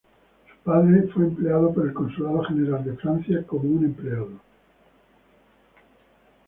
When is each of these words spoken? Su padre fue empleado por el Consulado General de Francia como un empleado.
Su 0.47 0.55
padre 0.63 1.03
fue 1.13 1.25
empleado 1.25 1.71
por 1.71 1.85
el 1.85 1.93
Consulado 1.93 2.41
General 2.45 2.83
de 2.83 2.95
Francia 2.97 3.43
como 3.45 3.69
un 3.69 3.85
empleado. 3.85 4.29